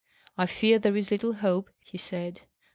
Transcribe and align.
"I 0.35 0.47
fear 0.47 0.79
there 0.79 0.97
is 0.97 1.11
little 1.11 1.33
hope," 1.33 1.69
he 1.79 1.99
said. 1.99 2.41